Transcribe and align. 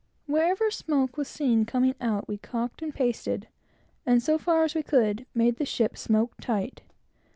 Wherever 0.25 0.71
smoke 0.71 1.15
was 1.15 1.27
seen 1.27 1.63
coming 1.63 1.93
out, 2.01 2.27
we 2.27 2.39
calked 2.39 2.81
and 2.81 2.91
pasted, 2.91 3.47
and, 4.03 4.19
so 4.23 4.39
far 4.39 4.63
as 4.63 4.73
we 4.73 4.81
could, 4.81 5.27
made 5.35 5.57
the 5.57 5.63
ship 5.67 5.95
smoke 5.95 6.33
tight. 6.41 6.81